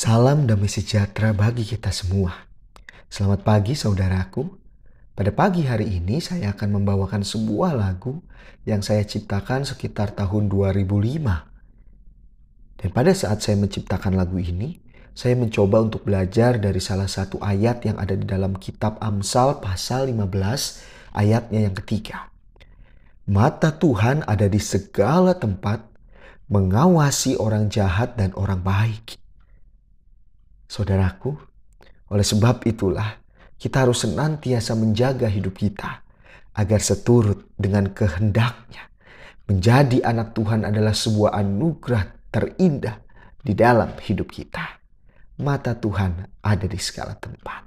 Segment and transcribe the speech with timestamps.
[0.00, 2.32] Salam damai sejahtera bagi kita semua.
[3.12, 4.48] Selamat pagi saudaraku.
[5.12, 8.24] Pada pagi hari ini saya akan membawakan sebuah lagu
[8.64, 12.80] yang saya ciptakan sekitar tahun 2005.
[12.80, 14.80] Dan pada saat saya menciptakan lagu ini,
[15.12, 20.08] saya mencoba untuk belajar dari salah satu ayat yang ada di dalam kitab Amsal pasal
[20.08, 22.32] 15 ayatnya yang ketiga.
[23.28, 25.84] Mata Tuhan ada di segala tempat
[26.48, 29.19] mengawasi orang jahat dan orang baik.
[30.70, 31.34] Saudaraku,
[32.14, 33.18] oleh sebab itulah
[33.58, 36.06] kita harus senantiasa menjaga hidup kita
[36.54, 38.86] agar seturut dengan kehendaknya.
[39.50, 43.02] Menjadi anak Tuhan adalah sebuah anugerah terindah
[43.42, 44.78] di dalam hidup kita.
[45.42, 47.66] Mata Tuhan ada di segala tempat.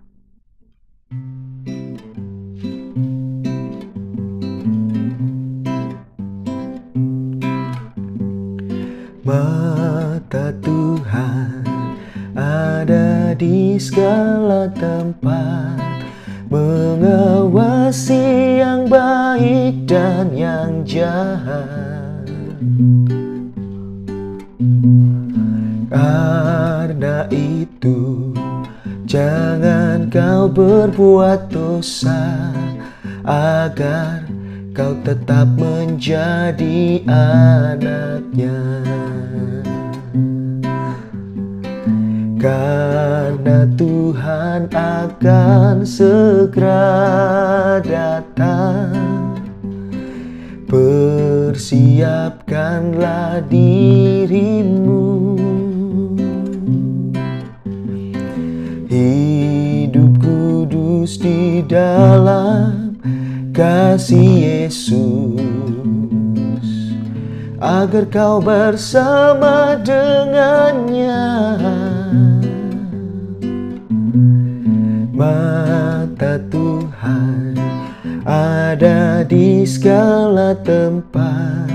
[9.27, 11.62] Mata Tuhan
[13.33, 15.81] di segala tempat.
[16.53, 18.21] Mengawasi
[18.61, 22.29] yang baik dan yang jahat.
[25.89, 28.33] Karena itu
[29.09, 32.53] jangan kau berbuat dosa
[33.25, 34.29] agar
[34.77, 38.61] kau tetap menjadi anaknya
[43.43, 48.95] karena Tuhan akan segera datang.
[50.63, 55.35] Persiapkanlah dirimu.
[58.87, 62.95] Hidup kudus di dalam
[63.51, 65.35] kasih Yesus.
[67.59, 71.52] Agar kau bersama dengannya
[78.83, 81.71] ada di segala tempat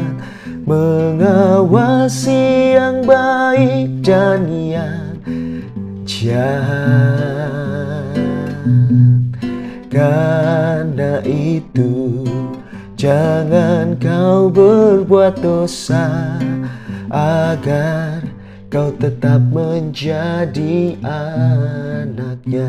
[0.68, 2.36] Mengawasi
[2.76, 5.16] yang baik dan yang
[6.04, 6.84] jahat
[9.88, 12.28] Karena itu
[13.00, 16.36] jangan kau berbuat dosa
[17.08, 18.20] Agar
[18.68, 22.68] kau tetap menjadi anaknya.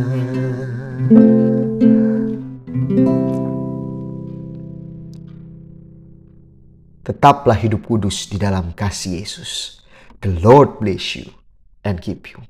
[7.10, 9.82] Tetaplah hidup kudus di dalam kasih Yesus.
[10.22, 11.34] The Lord bless you
[11.82, 12.46] and keep you.